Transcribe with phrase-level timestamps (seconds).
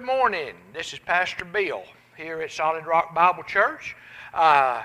[0.00, 0.54] Good morning.
[0.72, 1.82] This is Pastor Bill
[2.16, 3.94] here at Solid Rock Bible Church.
[4.32, 4.82] Uh,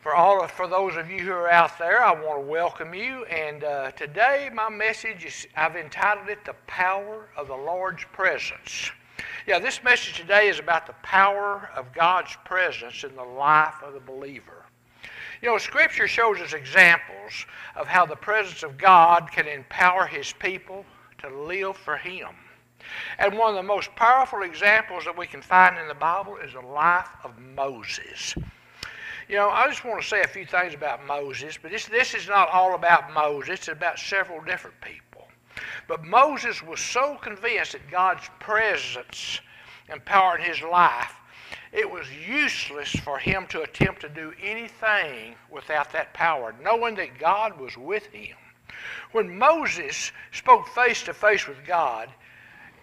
[0.00, 2.92] for all of, for those of you who are out there, I want to welcome
[2.92, 3.24] you.
[3.26, 8.90] And uh, today, my message is I've entitled it "The Power of the Lord's Presence."
[9.46, 13.94] Yeah, this message today is about the power of God's presence in the life of
[13.94, 14.64] the believer.
[15.40, 20.32] You know, Scripture shows us examples of how the presence of God can empower His
[20.32, 20.84] people
[21.18, 22.30] to live for Him.
[23.18, 26.52] And one of the most powerful examples that we can find in the Bible is
[26.52, 28.34] the life of Moses.
[29.28, 32.14] You know, I just want to say a few things about Moses, but this, this
[32.14, 35.28] is not all about Moses, it's about several different people.
[35.86, 39.40] But Moses was so convinced that God's presence
[39.88, 41.14] empowered his life,
[41.72, 47.18] it was useless for him to attempt to do anything without that power, knowing that
[47.18, 48.36] God was with him.
[49.12, 52.10] When Moses spoke face to face with God,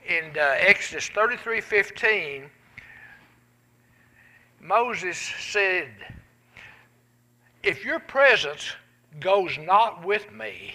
[0.09, 2.49] in uh, Exodus 33:15,
[4.59, 5.89] Moses said,
[7.61, 8.75] "If your presence
[9.19, 10.73] goes not with me,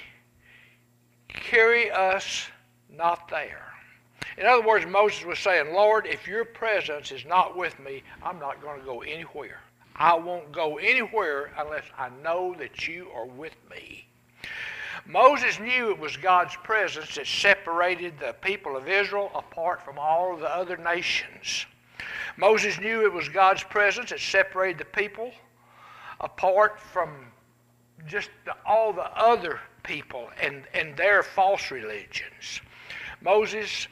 [1.28, 2.48] carry us
[2.88, 3.72] not there."
[4.38, 8.38] In other words, Moses was saying, "Lord, if your presence is not with me, I'm
[8.38, 9.60] not going to go anywhere.
[9.96, 14.06] I won't go anywhere unless I know that you are with me."
[15.06, 20.36] Moses knew it was God's presence that separated the people of Israel apart from all
[20.36, 21.66] the other nations.
[22.36, 25.32] Moses knew it was God's presence that separated the people
[26.20, 27.26] apart from
[28.06, 32.60] just the, all the other people and, and their false religions.
[33.20, 33.88] Moses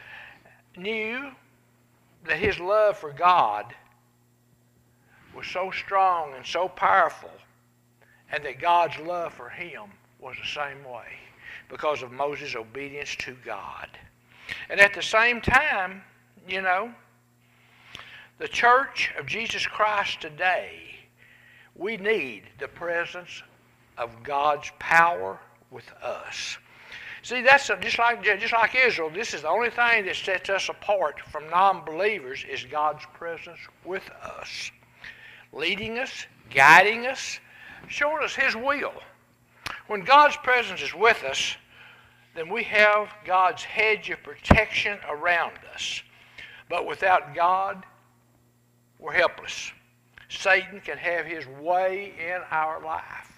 [0.76, 1.30] knew
[2.24, 3.74] that his love for God
[5.34, 7.30] was so strong and so powerful,
[8.30, 9.90] and that God's love for him
[10.22, 11.18] was the same way
[11.68, 13.88] because of Moses' obedience to God.
[14.70, 16.02] And at the same time,
[16.48, 16.92] you know,
[18.38, 20.96] the church of Jesus Christ today,
[21.74, 23.42] we need the presence
[23.98, 25.38] of God's power
[25.70, 26.58] with us.
[27.22, 29.08] See, that's just like just like Israel.
[29.08, 34.10] This is the only thing that sets us apart from non-believers is God's presence with
[34.22, 34.72] us,
[35.52, 37.38] leading us, guiding us,
[37.88, 38.92] showing us His will.
[39.86, 41.56] When God's presence is with us,
[42.34, 46.02] then we have God's hedge of protection around us.
[46.68, 47.84] But without God,
[48.98, 49.72] we're helpless.
[50.28, 53.32] Satan can have his way in our life.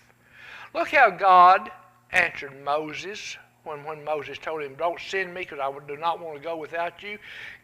[0.75, 1.71] Look how God
[2.13, 6.37] answered Moses when, when Moses told him, Don't send me because I do not want
[6.37, 7.19] to go without you.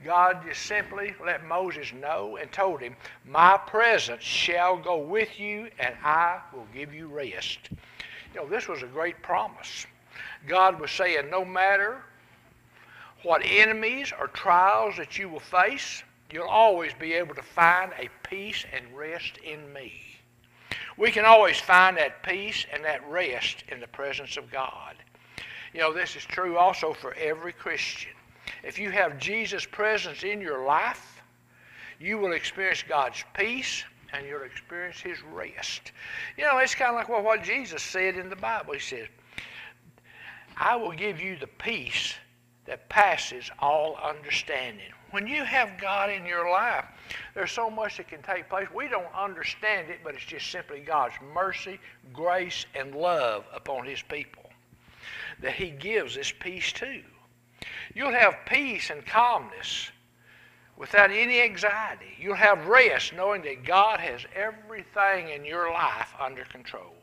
[0.05, 5.69] God just simply let Moses know and told him, My presence shall go with you,
[5.79, 7.71] and I will give you rest.
[8.35, 9.87] You know, this was a great promise.
[10.47, 12.03] God was saying, no matter
[13.23, 18.09] what enemies or trials that you will face, you'll always be able to find a
[18.29, 19.93] peace and rest in me.
[20.97, 24.97] We can always find that peace and that rest in the presence of God.
[25.73, 28.13] You know, this is true also for every Christian.
[28.63, 31.23] If you have Jesus' presence in your life,
[31.99, 35.93] you will experience God's peace and you'll experience his rest.
[36.37, 38.75] You know, it's kind of like what Jesus said in the Bible.
[38.75, 39.09] He said,
[40.57, 42.15] I will give you the peace
[42.67, 44.93] that passes all understanding.
[45.11, 46.85] When you have God in your life,
[47.35, 48.69] there's so much that can take place.
[48.73, 51.81] We don't understand it, but it's just simply God's mercy,
[52.13, 54.51] grace, and love upon his people
[55.41, 57.03] that he gives this peace to.
[57.95, 59.91] You'll have peace and calmness
[60.81, 62.17] without any anxiety.
[62.19, 66.95] You'll have rest knowing that God has everything in your life under control.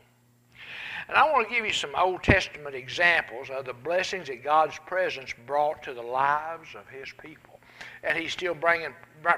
[1.07, 4.79] And I want to give you some Old Testament examples of the blessings that God's
[4.87, 7.59] presence brought to the lives of His people.
[8.03, 8.95] And He's still bringing,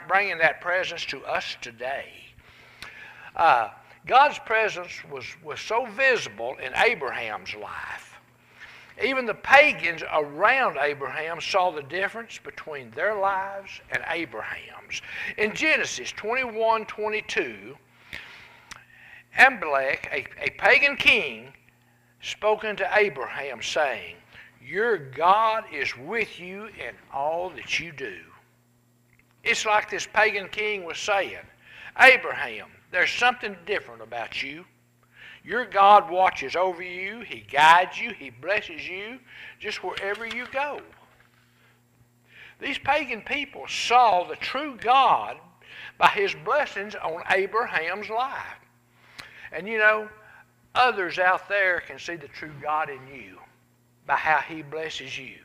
[0.08, 2.10] bringing that presence to us today.
[3.36, 3.72] Uh,
[4.08, 8.09] God's presence was, was so visible in Abraham's life
[9.04, 15.02] even the pagans around Abraham saw the difference between their lives and Abraham's.
[15.38, 17.78] In Genesis 21 22,
[19.38, 21.54] Amalek, a, a pagan king,
[22.22, 24.16] spoke unto Abraham, saying,
[24.62, 28.18] Your God is with you in all that you do.
[29.44, 31.38] It's like this pagan king was saying,
[32.00, 34.66] Abraham, there's something different about you.
[35.44, 39.20] Your God watches over you, He guides you, He blesses you
[39.60, 40.82] just wherever you go.
[42.60, 45.38] These pagan people saw the true God
[45.98, 48.60] by His blessings on Abraham's life.
[49.52, 50.10] And you know,
[50.76, 53.38] others out there can see the true God in you
[54.06, 55.36] by how He blesses you.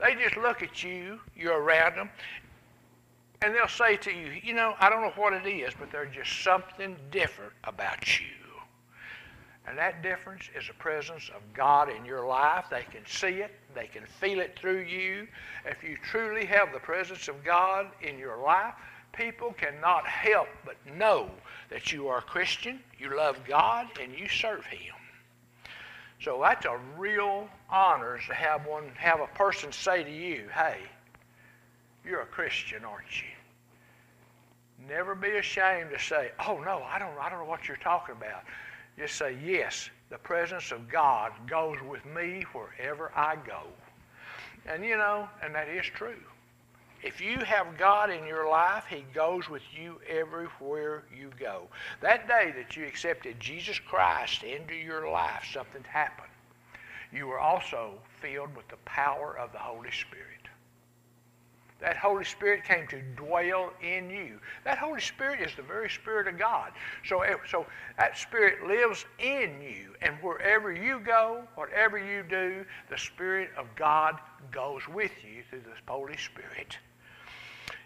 [0.00, 2.10] They just look at you, you're around them,
[3.42, 6.14] And they'll say to you, you know, I don't know what it is, but there's
[6.14, 8.41] just something different about you.
[9.66, 12.64] And that difference is the presence of God in your life.
[12.70, 15.28] They can see it, they can feel it through you.
[15.64, 18.74] If you truly have the presence of God in your life,
[19.12, 21.30] people cannot help but know
[21.70, 24.94] that you are a Christian, you love God, and you serve Him.
[26.20, 30.78] So that's a real honor to have one have a person say to you, hey,
[32.04, 33.28] you're a Christian, aren't you?
[34.88, 38.16] Never be ashamed to say, oh no, I don't I don't know what you're talking
[38.16, 38.42] about.
[38.98, 43.62] Just say, yes, the presence of God goes with me wherever I go.
[44.66, 46.20] And you know, and that is true.
[47.02, 51.62] If you have God in your life, He goes with you everywhere you go.
[52.00, 56.28] That day that you accepted Jesus Christ into your life, something happened.
[57.12, 60.28] You were also filled with the power of the Holy Spirit.
[61.82, 64.38] That Holy Spirit came to dwell in you.
[64.62, 66.70] That Holy Spirit is the very Spirit of God.
[67.04, 67.66] So, so
[67.98, 69.94] that Spirit lives in you.
[70.00, 74.20] And wherever you go, whatever you do, the Spirit of God
[74.52, 76.78] goes with you through the Holy Spirit.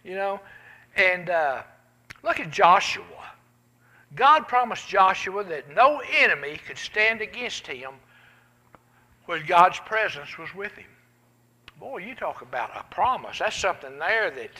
[0.04, 0.40] You know?
[0.94, 1.62] And uh,
[2.22, 3.04] look at Joshua.
[4.14, 7.92] God promised Joshua that no enemy could stand against him
[9.24, 10.86] when God's presence was with him.
[11.78, 13.38] Boy, you talk about a promise.
[13.38, 14.50] That's something there that,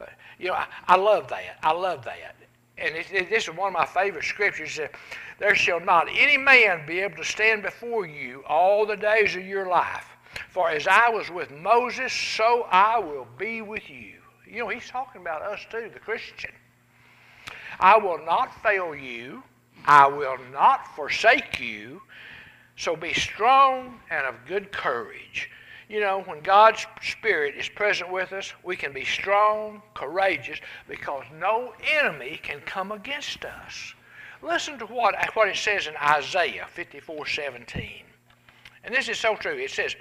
[0.00, 0.06] uh,
[0.38, 1.58] you know, I, I, love that.
[1.62, 2.36] I love that.
[2.78, 4.76] And it, it, this is one of my favorite scriptures.
[4.76, 4.92] That
[5.38, 9.44] there shall not any man be able to stand before you all the days of
[9.44, 10.06] your life.
[10.50, 14.14] For as I was with Moses, so I will be with you.
[14.46, 16.52] You know, he's talking about us too, the Christian.
[17.80, 19.42] I will not fail you.
[19.84, 22.02] I will not forsake you.
[22.76, 25.50] So be strong and of good courage.
[25.92, 30.58] You know, when God's Spirit is present with us, we can be strong, courageous,
[30.88, 33.92] because no enemy can come against us.
[34.40, 38.04] Listen to what, what it says in Isaiah 54 17.
[38.84, 39.58] And this is so true.
[39.58, 39.94] It says,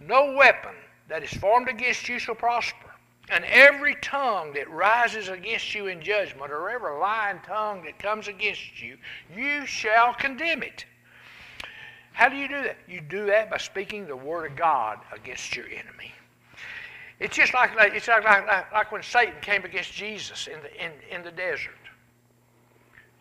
[0.00, 0.74] No weapon
[1.06, 2.90] that is formed against you shall prosper,
[3.28, 8.26] and every tongue that rises against you in judgment, or every lying tongue that comes
[8.26, 8.98] against you,
[9.32, 10.86] you shall condemn it.
[12.12, 12.76] How do you do that?
[12.88, 16.12] You do that by speaking the word of God against your enemy.
[17.18, 20.92] It's just like, it's like, like, like when Satan came against Jesus in the, in,
[21.10, 21.74] in the desert.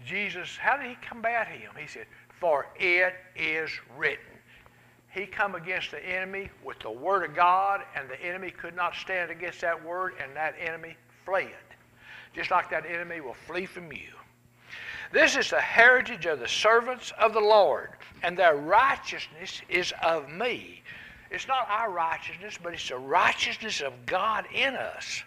[0.05, 1.71] Jesus, how did he combat him?
[1.77, 4.25] He said, For it is written.
[5.11, 8.95] He come against the enemy with the word of God, and the enemy could not
[8.95, 10.95] stand against that word, and that enemy
[11.25, 11.49] fled.
[12.33, 14.13] Just like that enemy will flee from you.
[15.11, 17.89] This is the heritage of the servants of the Lord,
[18.21, 20.83] and their righteousness is of me.
[21.31, 25.23] It's not our righteousness, but it's the righteousness of God in us.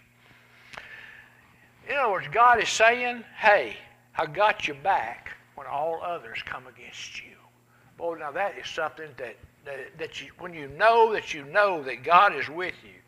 [1.87, 3.75] In other words, God is saying, hey,
[4.17, 7.35] I got you back when all others come against you.
[7.97, 9.35] Boy, now that is something that,
[9.65, 12.99] that, that you, when you know that you know that God is with you,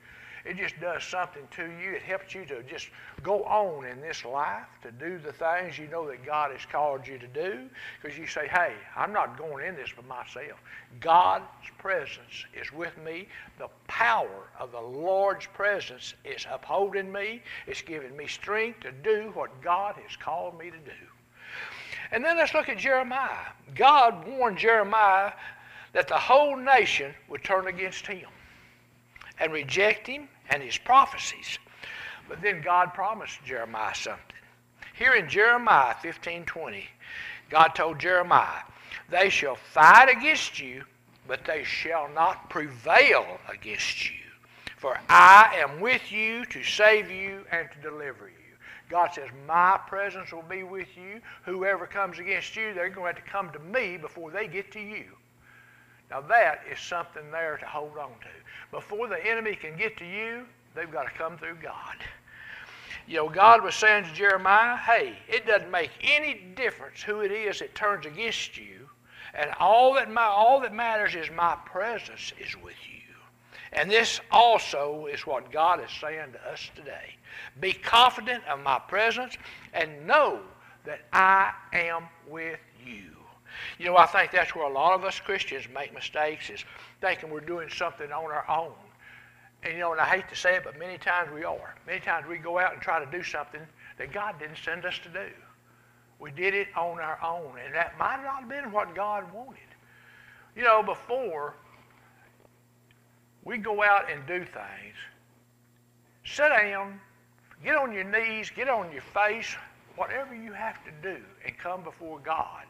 [0.45, 1.93] it just does something to you.
[1.93, 2.89] It helps you to just
[3.23, 7.07] go on in this life, to do the things you know that God has called
[7.07, 7.67] you to do.
[7.99, 10.59] Because you say, hey, I'm not going in this by myself.
[10.99, 11.45] God's
[11.79, 13.27] presence is with me.
[13.57, 17.41] The power of the Lord's presence is upholding me.
[17.65, 20.91] It's giving me strength to do what God has called me to do.
[22.11, 23.47] And then let's look at Jeremiah.
[23.73, 25.31] God warned Jeremiah
[25.93, 28.27] that the whole nation would turn against him
[29.39, 31.59] and reject him and his prophecies.
[32.27, 34.35] But then God promised Jeremiah something.
[34.93, 36.87] Here in Jeremiah 15:20,
[37.49, 38.63] God told Jeremiah,
[39.09, 40.85] "They shall fight against you,
[41.27, 44.23] but they shall not prevail against you.
[44.77, 48.45] For I am with you to save you and to deliver you."
[48.89, 51.21] God says, My presence will be with you.
[51.43, 54.71] Whoever comes against you, they're going to have to come to me before they get
[54.73, 55.05] to you.
[56.09, 58.27] Now, that is something there to hold on to.
[58.71, 60.45] Before the enemy can get to you,
[60.75, 61.95] they've got to come through God.
[63.07, 67.31] You know, God was saying to Jeremiah, hey, it doesn't make any difference who it
[67.31, 68.89] is that turns against you.
[69.33, 72.95] And all that, my, all that matters is my presence is with you.
[73.73, 77.15] And this also is what God is saying to us today.
[77.59, 79.37] Be confident of my presence
[79.73, 80.39] and know
[80.85, 83.14] that I am with you.
[83.77, 86.63] You know, I think that's where a lot of us Christians make mistakes is
[87.01, 88.73] thinking we're doing something on our own.
[89.63, 91.75] And you know, and I hate to say it, but many times we are.
[91.87, 93.61] Many times we go out and try to do something
[93.97, 95.27] that God didn't send us to do.
[96.19, 99.59] We did it on our own, and that might not have been what God wanted.
[100.55, 101.55] You know, before
[103.43, 104.95] we go out and do things,
[106.23, 106.99] sit down,
[107.63, 109.55] Get on your knees, get on your face,
[109.95, 112.65] whatever you have to do, and come before God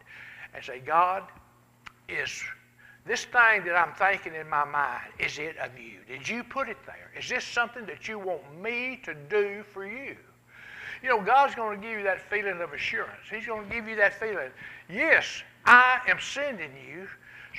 [0.56, 1.24] and say, God,
[2.08, 2.44] is
[3.06, 6.00] this thing that I'm thinking in my mind, is it of you?
[6.08, 7.12] Did you put it there?
[7.18, 10.16] Is this something that you want me to do for you?
[11.04, 13.22] You know, God's going to give you that feeling of assurance.
[13.30, 14.50] He's going to give you that feeling,
[14.90, 17.08] yes, I am sending you,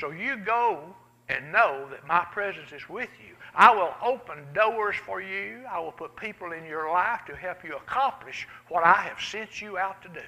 [0.00, 0.82] so you go
[1.28, 3.34] and know that my presence is with you.
[3.54, 5.62] I will open doors for you.
[5.70, 9.60] I will put people in your life to help you accomplish what I have sent
[9.60, 10.20] you out to do.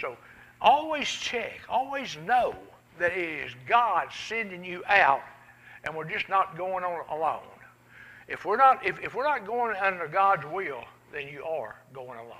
[0.00, 0.16] So
[0.60, 2.54] always check, always know
[2.98, 5.22] that it is God sending you out
[5.84, 7.42] and we're just not going on alone.
[8.26, 12.18] If we're not, if, if we're not going under God's will, then you are going
[12.18, 12.36] alone.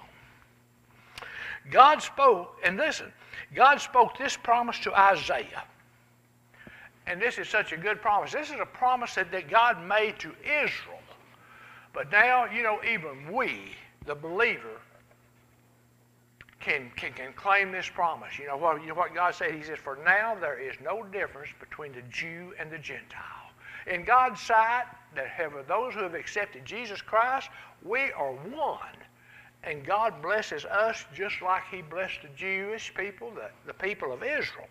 [1.71, 3.13] God spoke, and listen,
[3.55, 5.65] God spoke this promise to Isaiah.
[7.07, 8.33] And this is such a good promise.
[8.33, 11.01] This is a promise that, that God made to Israel.
[11.95, 13.73] But now, you know, even we,
[14.05, 14.81] the believer,
[16.61, 18.39] can, can, can claim this promise.
[18.39, 19.55] You know, what, you know what God said?
[19.55, 23.53] He says, For now there is no difference between the Jew and the Gentile.
[23.87, 24.85] In God's sight,
[25.15, 27.49] that have those who have accepted Jesus Christ,
[27.83, 28.79] we are one.
[29.65, 34.23] And God blesses us just like He blessed the Jewish people, the, the people of
[34.23, 34.69] Israel.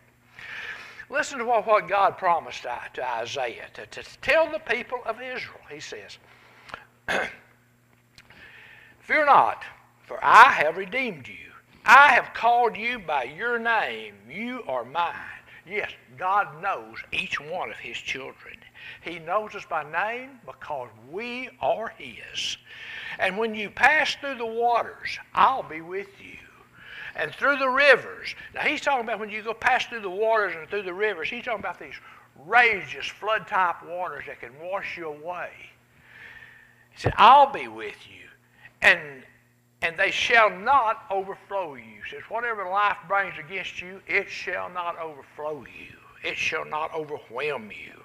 [1.09, 5.21] Listen to what, what God promised to, to Isaiah to, to tell the people of
[5.21, 5.59] Israel.
[5.71, 6.17] He says,
[8.99, 9.63] Fear not,
[10.03, 11.46] for I have redeemed you.
[11.89, 14.15] I have called you by your name.
[14.29, 15.13] You are mine.
[15.65, 18.57] Yes, God knows each one of his children.
[19.01, 22.57] He knows us by name because we are his.
[23.19, 26.37] And when you pass through the waters, I'll be with you.
[27.15, 28.35] And through the rivers.
[28.53, 31.29] Now he's talking about when you go pass through the waters and through the rivers,
[31.29, 31.95] he's talking about these
[32.45, 35.51] rageous flood type waters that can wash you away.
[36.91, 38.27] He said, I'll be with you.
[38.81, 39.23] And
[39.81, 42.01] and they shall not overflow you.
[42.09, 45.95] Says, whatever life brings against you, it shall not overflow you.
[46.23, 48.01] It shall not overwhelm you.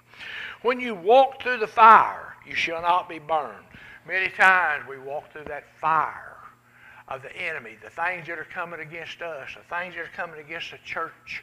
[0.62, 3.64] When you walk through the fire, you shall not be burned.
[4.07, 6.37] Many times we walk through that fire
[7.09, 10.41] of the enemy, the things that are coming against us, the things that are coming
[10.41, 11.43] against the church.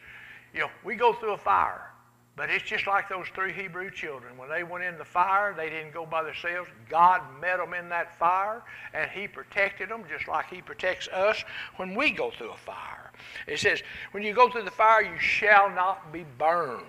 [0.53, 1.91] You know, we go through a fire.
[2.39, 4.37] But it's just like those three Hebrew children.
[4.37, 6.69] When they went in the fire, they didn't go by themselves.
[6.87, 11.43] God met them in that fire, and He protected them just like He protects us
[11.75, 13.11] when we go through a fire.
[13.45, 16.85] It says, When you go through the fire, you shall not be burned.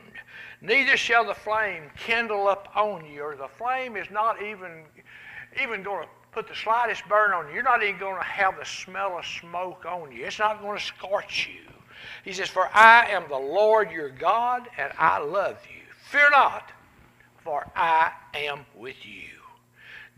[0.61, 4.85] Neither shall the flame kindle up on you, or the flame is not even,
[5.61, 7.55] even going to put the slightest burn on you.
[7.55, 10.27] You're not even going to have the smell of smoke on you.
[10.27, 11.73] It's not going to scorch you.
[12.25, 15.83] He says, For I am the Lord your God, and I love you.
[16.11, 16.73] Fear not,
[17.45, 19.29] for I am with you.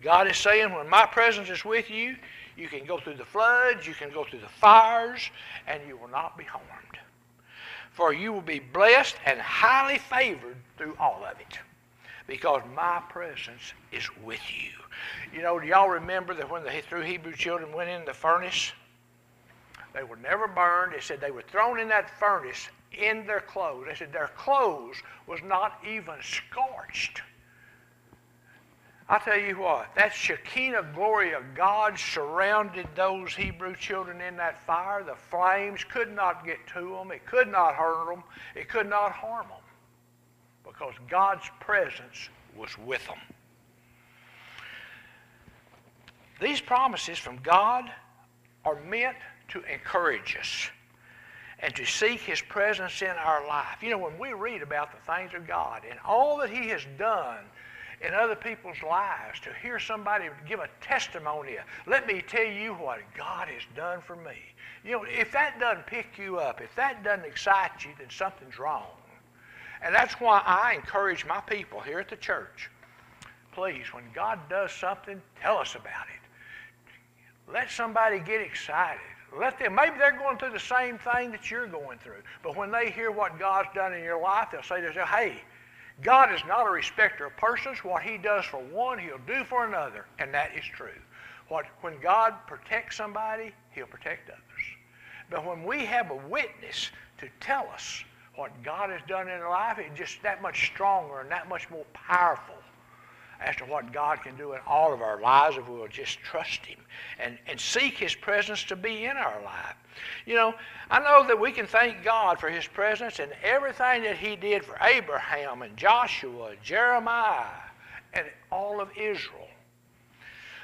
[0.02, 2.16] God is saying, when my presence is with you,
[2.56, 5.30] you can go through the floods, you can go through the fires,
[5.66, 6.98] and you will not be harmed.
[7.92, 11.58] For you will be blessed and highly favored through all of it,
[12.26, 14.70] because my presence is with you.
[15.34, 18.72] You know, do y'all remember that when the three Hebrew children went in the furnace?
[19.94, 20.94] They were never burned.
[20.94, 23.86] They said they were thrown in that furnace in their clothes.
[23.88, 24.96] They said their clothes
[25.26, 27.22] was not even scorched.
[29.08, 34.64] I tell you what, that Shekinah glory of God surrounded those Hebrew children in that
[34.64, 35.02] fire.
[35.02, 37.10] The flames could not get to them.
[37.10, 38.22] It could not hurt them.
[38.54, 39.58] It could not harm them
[40.64, 43.18] because God's presence was with them.
[46.40, 47.90] These promises from God
[48.64, 49.16] are meant
[49.52, 50.70] to encourage us
[51.60, 53.82] and to seek His presence in our life.
[53.82, 56.82] You know, when we read about the things of God and all that He has
[56.98, 57.38] done
[58.00, 61.56] in other people's lives, to hear somebody give a testimony,
[61.86, 64.36] let me tell you what God has done for me.
[64.84, 68.58] You know, if that doesn't pick you up, if that doesn't excite you, then something's
[68.58, 68.90] wrong.
[69.84, 72.70] And that's why I encourage my people here at the church.
[73.52, 77.52] Please, when God does something, tell us about it.
[77.52, 79.00] Let somebody get excited.
[79.38, 82.22] Let them, maybe they're going through the same thing that you're going through.
[82.42, 85.40] But when they hear what God's done in your life, they'll say to themselves, hey,
[86.02, 87.78] God is not a respecter of persons.
[87.84, 90.06] What he does for one, he'll do for another.
[90.18, 90.88] And that is true.
[91.48, 94.42] What, when God protects somebody, he'll protect others.
[95.30, 99.50] But when we have a witness to tell us what God has done in our
[99.50, 102.54] life, it's just that much stronger and that much more powerful
[103.44, 106.18] as to what God can do in all of our lives if we will just
[106.20, 106.78] trust Him
[107.18, 109.76] and, and seek His presence to be in our life.
[110.26, 110.54] You know,
[110.90, 114.64] I know that we can thank God for His presence and everything that He did
[114.64, 117.46] for Abraham and Joshua, Jeremiah,
[118.14, 119.48] and all of Israel.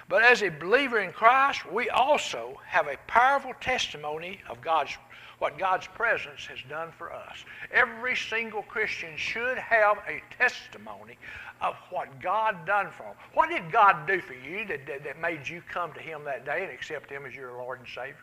[0.08, 4.96] But as a believer in Christ, we also have a powerful testimony of God's
[5.38, 7.44] what God's presence has done for us.
[7.70, 11.16] Every single Christian should have a testimony
[11.60, 13.14] of what God done for them.
[13.34, 16.44] What did God do for you that, that, that made you come to Him that
[16.44, 18.16] day and accept Him as your Lord and Savior?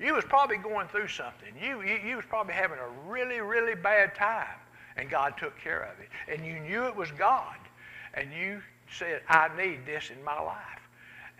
[0.00, 1.54] You was probably going through something.
[1.60, 4.58] You, you, you was probably having a really, really bad time,
[4.96, 6.08] and God took care of it.
[6.28, 7.56] And you knew it was God,
[8.14, 10.81] and you said, I need this in my life.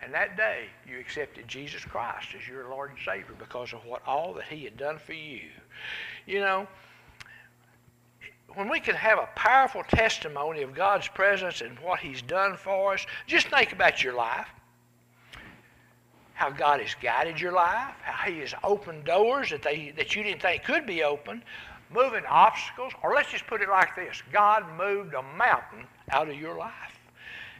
[0.03, 4.01] And that day, you accepted Jesus Christ as your Lord and Savior because of what
[4.05, 5.47] all that He had done for you.
[6.25, 6.67] You know,
[8.55, 12.93] when we can have a powerful testimony of God's presence and what He's done for
[12.93, 14.47] us, just think about your life.
[16.33, 20.23] How God has guided your life, how He has opened doors that, they, that you
[20.23, 21.41] didn't think could be open,
[21.93, 26.35] moving obstacles, or let's just put it like this God moved a mountain out of
[26.35, 26.99] your life.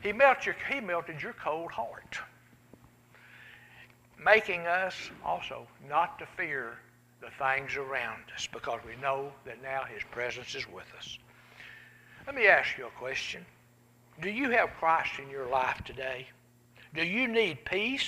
[0.02, 2.20] He melted your, he melted your cold heart
[4.24, 6.78] making us also not to fear
[7.22, 11.18] the things around us because we know that now His presence is with us.
[12.26, 13.46] Let me ask you a question.
[14.22, 16.28] Do you have Christ in your life today?
[16.94, 18.08] Do you need peace?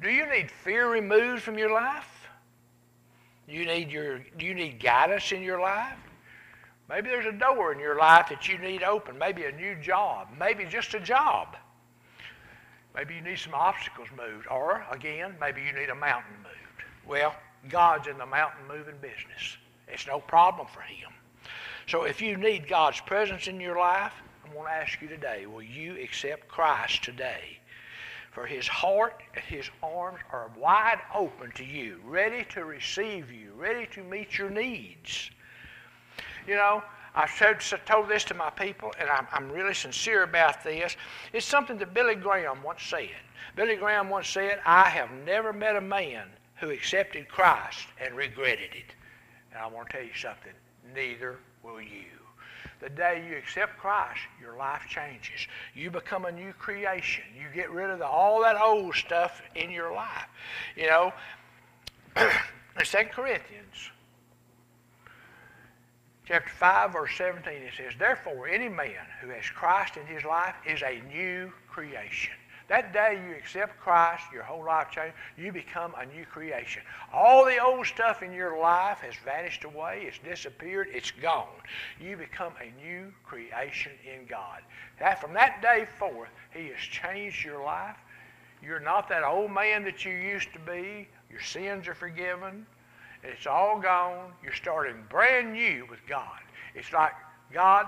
[0.00, 2.28] Do you need fear removed from your life?
[3.48, 5.98] Do You need your, do you need guidance in your life?
[6.88, 9.18] Maybe there's a door in your life that you need open.
[9.18, 10.28] Maybe a new job.
[10.38, 11.56] Maybe just a job.
[12.94, 14.46] Maybe you need some obstacles moved.
[14.50, 16.84] Or, again, maybe you need a mountain moved.
[17.06, 17.34] Well,
[17.68, 19.56] God's in the mountain moving business.
[19.88, 21.10] It's no problem for Him.
[21.86, 24.12] So if you need God's presence in your life,
[24.44, 27.58] I'm going to ask you today, will you accept Christ today?
[28.32, 33.52] For His heart and His arms are wide open to you, ready to receive you,
[33.56, 35.30] ready to meet your needs.
[36.46, 36.82] You know,
[37.14, 40.96] I've told this to my people, and I'm, I'm really sincere about this.
[41.32, 43.10] It's something that Billy Graham once said.
[43.56, 48.70] Billy Graham once said, I have never met a man who accepted Christ and regretted
[48.74, 48.94] it.
[49.52, 50.52] And I want to tell you something,
[50.94, 52.04] neither will you.
[52.80, 55.46] The day you accept Christ, your life changes.
[55.74, 57.24] You become a new creation.
[57.36, 60.28] You get rid of the, all that old stuff in your life.
[60.76, 61.12] You know,
[62.16, 63.90] in 2 Corinthians
[66.30, 70.54] chapter 5, verse 17, it says, Therefore, any man who has Christ in his life
[70.64, 72.34] is a new creation.
[72.68, 76.82] That day you accept Christ, your whole life changes, you become a new creation.
[77.12, 81.48] All the old stuff in your life has vanished away, it's disappeared, it's gone.
[82.00, 84.60] You become a new creation in God.
[85.00, 87.96] That, from that day forth, He has changed your life.
[88.62, 91.08] You're not that old man that you used to be.
[91.28, 92.66] Your sins are forgiven.
[93.22, 94.32] It's all gone.
[94.42, 96.40] You're starting brand new with God.
[96.74, 97.12] It's like,
[97.52, 97.86] God,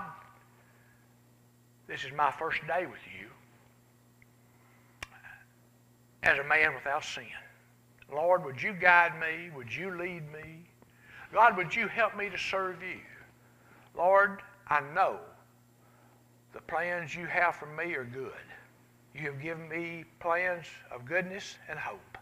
[1.87, 3.27] this is my first day with you
[6.21, 7.25] as a man without sin.
[8.11, 9.49] Lord, would you guide me?
[9.55, 10.59] Would you lead me?
[11.33, 12.99] God, would you help me to serve you?
[13.97, 15.19] Lord, I know
[16.53, 18.31] the plans you have for me are good.
[19.15, 22.17] You have given me plans of goodness and hope.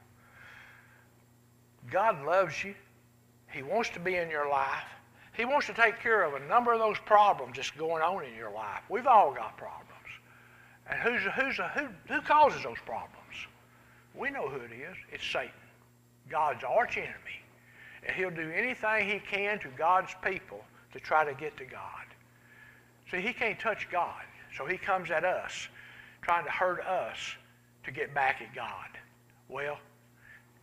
[1.89, 2.75] God loves you.
[3.53, 4.85] He wants to be in your life.
[5.33, 8.35] He wants to take care of a number of those problems that's going on in
[8.35, 8.81] your life.
[8.89, 9.87] We've all got problems.
[10.89, 13.17] And who's, who's, who, who causes those problems?
[14.13, 14.97] We know who it is.
[15.11, 15.51] It's Satan,
[16.29, 17.41] God's arch enemy.
[18.05, 22.05] And he'll do anything he can to God's people to try to get to God.
[23.09, 24.23] See, he can't touch God.
[24.57, 25.69] So he comes at us,
[26.21, 27.17] trying to hurt us
[27.85, 28.89] to get back at God.
[29.47, 29.77] Well,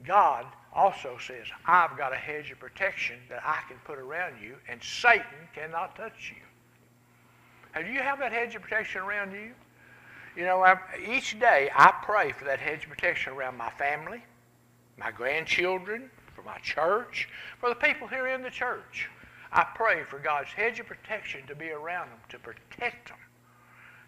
[0.07, 4.57] God also says, I've got a hedge of protection that I can put around you,
[4.69, 6.43] and Satan cannot touch you.
[7.73, 9.53] Have you have that hedge of protection around you?
[10.37, 14.23] You know, I, each day I pray for that hedge of protection around my family,
[14.97, 19.09] my grandchildren, for my church, for the people here in the church.
[19.51, 23.19] I pray for God's hedge of protection to be around them, to protect them,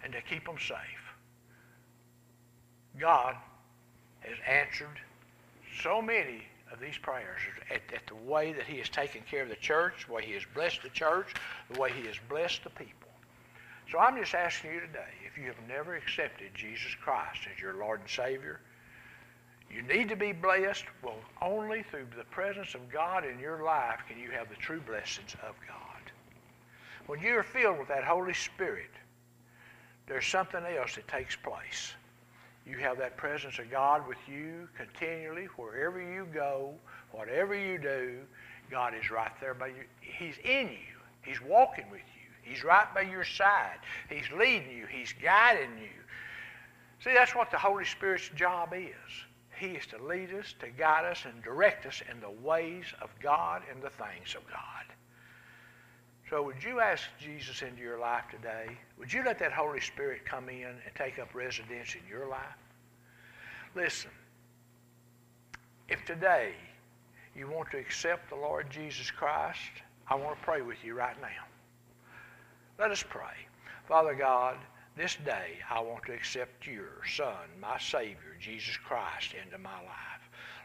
[0.04, 0.76] and to keep them safe.
[2.98, 3.34] God
[4.20, 5.00] has answered
[5.82, 7.40] so many of these prayers
[7.70, 10.34] at, at, the way that he has taken care of the church, the way he
[10.34, 11.34] has blessed the church,
[11.70, 13.08] the way he has blessed the people.
[13.90, 17.74] So I'm just asking you today, if you have never accepted Jesus Christ as your
[17.74, 18.60] Lord and Savior,
[19.72, 20.84] you need to be blessed.
[21.02, 24.80] Well, only through the presence of God in your life can you have the true
[24.80, 26.12] blessings of God.
[27.06, 28.90] When you are filled with that Holy Spirit,
[30.06, 31.94] there's something else that takes place.
[32.70, 36.74] You have that presence of God with you continually wherever you go,
[37.10, 38.18] whatever you do.
[38.70, 39.84] God is right there by you.
[40.00, 40.96] He's in you.
[41.22, 42.30] He's walking with you.
[42.42, 43.78] He's right by your side.
[44.08, 44.86] He's leading you.
[44.86, 45.88] He's guiding you.
[47.02, 48.92] See, that's what the Holy Spirit's job is.
[49.58, 53.10] He is to lead us, to guide us, and direct us in the ways of
[53.20, 54.89] God and the things of God.
[56.30, 58.78] So would you ask Jesus into your life today?
[58.98, 62.56] Would you let that Holy Spirit come in and take up residence in your life?
[63.74, 64.12] Listen,
[65.88, 66.52] if today
[67.34, 69.58] you want to accept the Lord Jesus Christ,
[70.06, 71.44] I want to pray with you right now.
[72.78, 73.34] Let us pray.
[73.88, 74.56] Father God,
[74.96, 80.09] this day I want to accept your Son, my Savior, Jesus Christ, into my life.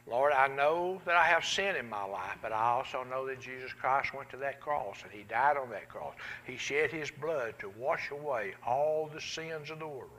[0.07, 3.41] Lord, I know that I have sin in my life, but I also know that
[3.41, 6.13] Jesus Christ went to that cross and he died on that cross.
[6.45, 10.11] He shed his blood to wash away all the sins of the world.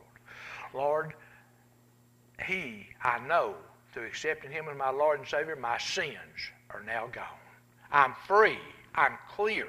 [0.75, 1.15] Lord,
[2.45, 3.55] he, I know,
[3.93, 7.25] through accepting him as my Lord and Savior, my sins are now gone.
[7.93, 8.59] I'm free.
[8.97, 9.69] I'm clear.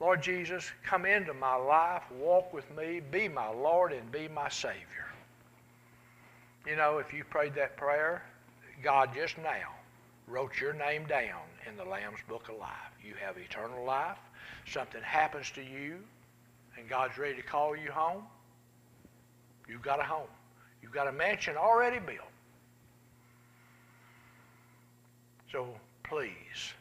[0.00, 4.48] Lord Jesus, come into my life, walk with me, be my Lord and be my
[4.48, 5.06] Savior.
[6.66, 8.22] You know, if you prayed that prayer,
[8.82, 9.74] God just now
[10.26, 12.70] wrote your name down in the Lamb's Book of Life.
[13.04, 14.18] You have eternal life.
[14.66, 15.96] Something happens to you,
[16.76, 18.24] and God's ready to call you home.
[19.68, 20.28] You've got a home.
[20.82, 22.18] You've got a mansion already built.
[25.50, 25.68] So
[26.04, 26.72] please,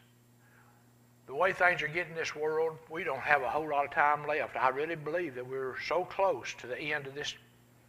[1.26, 3.92] the way things are getting in this world, we don't have a whole lot of
[3.92, 4.56] time left.
[4.56, 7.34] I really believe that we're so close to the end of this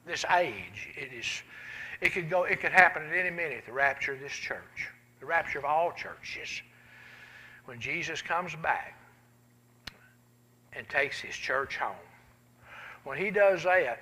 [0.06, 0.88] this age.
[0.96, 1.42] It is
[2.00, 2.44] it could go.
[2.44, 3.64] It could happen at any minute.
[3.66, 4.88] The rapture of this church,
[5.20, 6.62] the rapture of all churches,
[7.64, 8.94] when Jesus comes back
[10.72, 11.96] and takes His church home.
[13.04, 14.00] When He does that,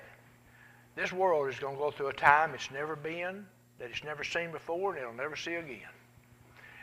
[0.95, 3.45] this world is going to go through a time it's never been,
[3.79, 5.93] that it's never seen before, and it'll never see again.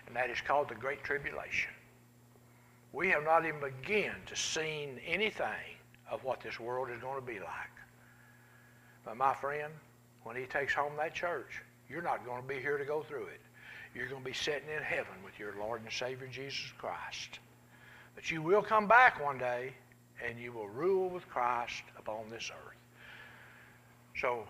[0.06, 1.70] And that is called the Great Tribulation.
[2.92, 5.76] We have not even begun to see anything
[6.08, 7.74] of what this world is going to be like.
[9.04, 9.72] But my friend,
[10.24, 13.26] when he takes home that church, you're not going to be here to go through
[13.26, 13.40] it.
[13.94, 17.38] You're going to be sitting in heaven with your Lord and Savior Jesus Christ.
[18.14, 19.72] But you will come back one day
[20.26, 22.76] and you will rule with Christ upon this earth.
[24.20, 24.44] So,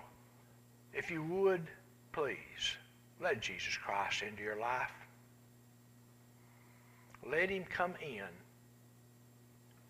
[0.92, 1.62] if you would,
[2.12, 2.76] please,
[3.20, 4.92] let Jesus Christ into your life.
[7.28, 8.22] Let him come in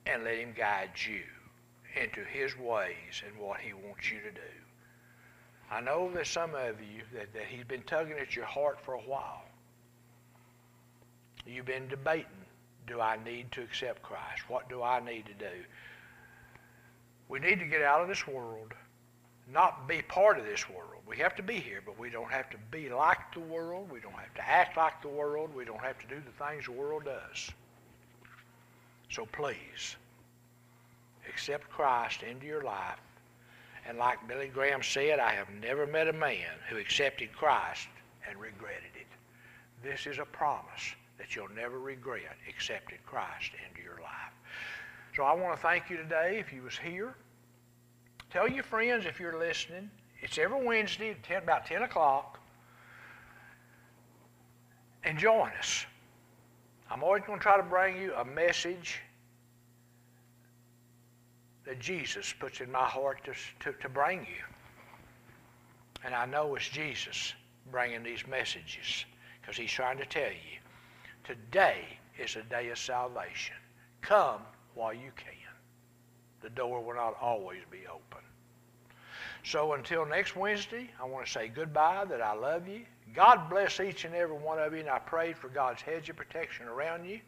[0.06, 1.22] and let him guide you
[2.00, 4.63] into his ways and what he wants you to do.
[5.74, 8.94] I know there's some of you that, that he's been tugging at your heart for
[8.94, 9.42] a while.
[11.44, 12.26] You've been debating,
[12.86, 14.48] do I need to accept Christ?
[14.48, 15.56] What do I need to do?
[17.28, 18.72] We need to get out of this world,
[19.52, 21.02] not be part of this world.
[21.08, 23.90] We have to be here, but we don't have to be like the world.
[23.90, 25.50] We don't have to act like the world.
[25.56, 27.50] We don't have to do the things the world does.
[29.10, 29.96] So please,
[31.28, 33.00] accept Christ into your life
[33.86, 37.88] and like Billy Graham said, I have never met a man who accepted Christ
[38.28, 39.06] and regretted it.
[39.82, 44.32] This is a promise that you'll never regret accepting Christ into your life.
[45.14, 47.14] So I want to thank you today if you was here.
[48.30, 49.90] Tell your friends if you're listening.
[50.20, 52.40] It's every Wednesday at 10, about 10 o'clock.
[55.04, 55.84] And join us.
[56.90, 59.00] I'm always going to try to bring you a message
[61.66, 64.44] that Jesus puts in my heart to, to, to bring you.
[66.04, 67.32] And I know it's Jesus
[67.70, 69.04] bringing these messages
[69.40, 70.58] because he's trying to tell you
[71.24, 71.80] today
[72.18, 73.56] is a day of salvation.
[74.02, 74.42] Come
[74.74, 75.32] while you can.
[76.42, 78.22] The door will not always be open.
[79.44, 82.82] So until next Wednesday, I want to say goodbye, that I love you.
[83.14, 86.16] God bless each and every one of you, and I pray for God's hedge of
[86.16, 87.20] protection around you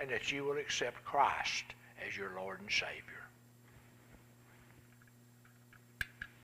[0.00, 1.64] and that you will accept Christ
[2.06, 3.19] as your Lord and Savior.